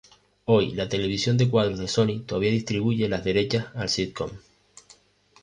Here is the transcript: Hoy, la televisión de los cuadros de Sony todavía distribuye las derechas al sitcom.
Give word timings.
Hoy, 0.45 0.71
la 0.73 0.89
televisión 0.89 1.37
de 1.37 1.43
los 1.43 1.51
cuadros 1.51 1.77
de 1.77 1.87
Sony 1.87 2.21
todavía 2.25 2.49
distribuye 2.49 3.07
las 3.07 3.23
derechas 3.23 3.67
al 3.75 3.87
sitcom. 3.87 4.31